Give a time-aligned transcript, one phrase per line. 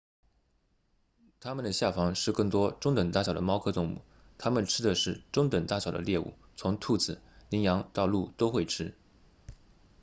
[1.39, 4.01] 它们的下方是更多中等大小的猫科动物
[4.39, 8.95] 它们吃的是中等大小的猎物从兔子羚羊到鹿都会吃